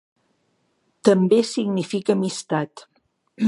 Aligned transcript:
També 1.11 1.41
significa 1.51 2.17
amistat. 2.17 2.87